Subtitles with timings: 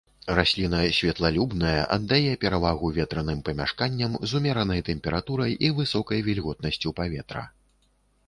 [0.37, 7.43] Расліна святлалюбная, аддае перавагу ветраным памяшканням з умеранай тэмпературай і высокай вільготнасцю паветра.